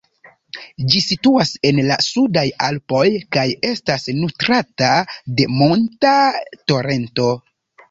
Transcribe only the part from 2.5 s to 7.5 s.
Alpoj kaj estas nutrata de monta torento.